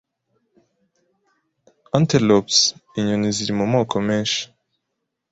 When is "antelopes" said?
1.95-2.57